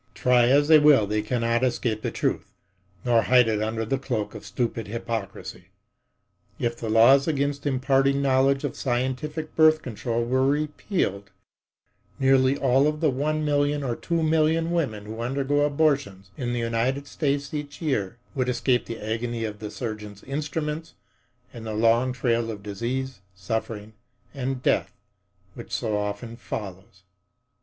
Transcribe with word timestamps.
Try 0.15 0.47
as 0.47 0.67
they 0.67 0.79
will 0.79 1.05
they 1.05 1.21
cannot 1.21 1.63
escape 1.63 2.01
the 2.01 2.09
truth, 2.09 2.55
nor 3.05 3.21
hide 3.21 3.47
it 3.47 3.61
under 3.61 3.85
the 3.85 3.99
cloak 3.99 4.33
of 4.33 4.43
stupid 4.47 4.87
hypocrisy. 4.87 5.65
If 6.57 6.75
the 6.75 6.89
laws 6.89 7.27
against 7.27 7.67
imparting 7.67 8.19
knowledge 8.19 8.63
of 8.63 8.75
scientific 8.75 9.55
birth 9.55 9.83
control 9.83 10.23
were 10.25 10.43
repealed, 10.43 11.29
nearly 12.17 12.57
all 12.57 12.87
of 12.87 12.99
the 12.99 13.11
1,000,000 13.11 13.87
or 13.87 13.95
2,000,000 13.95 14.69
women 14.71 15.05
who 15.05 15.21
undergo 15.21 15.59
abortions 15.61 16.31
in 16.35 16.51
the 16.51 16.57
United 16.59 17.05
States 17.05 17.53
each 17.53 17.79
year 17.79 18.17
would 18.33 18.49
escape 18.49 18.87
the 18.87 18.99
agony 18.99 19.43
of 19.45 19.59
the 19.59 19.69
surgeon's 19.69 20.23
instruments 20.23 20.95
and 21.53 21.63
the 21.67 21.75
long 21.75 22.11
trail 22.11 22.49
of 22.49 22.63
disease, 22.63 23.21
suffering 23.35 23.93
and 24.33 24.63
death 24.63 24.97
which 25.53 25.71
so 25.71 25.95
often 25.95 26.35
follows. 26.35 27.03